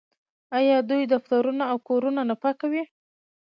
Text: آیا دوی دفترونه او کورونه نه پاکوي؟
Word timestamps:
آیا 0.57 0.77
دوی 0.89 1.03
دفترونه 1.13 1.63
او 1.71 1.77
کورونه 1.87 2.21
نه 2.29 2.35
پاکوي؟ 2.41 2.83